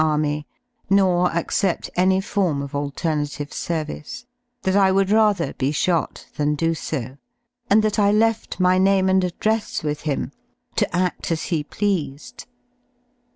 Army 0.03 0.47
nor 0.89 1.29
accept 1.31 1.87
any 1.95 2.19
form 2.21 2.63
of 2.63 2.73
alternative 2.73 3.49
l 3.51 3.55
service, 3.55 4.25
that 4.63 4.75
I 4.75 4.91
would 4.91 5.11
rather 5.11 5.53
be 5.53 5.71
shot 5.71 6.25
than 6.37 6.55
do 6.55 6.73
so, 6.73 7.17
and 7.69 7.83
that 7.83 7.99
I 7.99 8.09
\ 8.11 8.11
left 8.11 8.59
my 8.59 8.79
name 8.79 9.09
and 9.09 9.23
address 9.23 9.83
with 9.83 10.01
him 10.01 10.31
to 10.77 10.95
aft 10.95 11.29
as 11.29 11.43
he 11.43 11.63
pleased. 11.63 12.47